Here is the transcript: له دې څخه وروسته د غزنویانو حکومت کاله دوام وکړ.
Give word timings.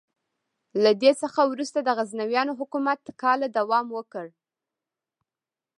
له 0.83 0.91
دې 1.01 1.11
څخه 1.21 1.41
وروسته 1.51 1.79
د 1.81 1.89
غزنویانو 1.97 2.57
حکومت 2.59 3.01
کاله 3.21 3.47
دوام 3.57 3.87
وکړ. 3.97 4.25